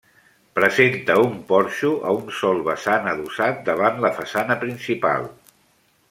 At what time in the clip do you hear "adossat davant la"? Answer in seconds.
3.13-4.11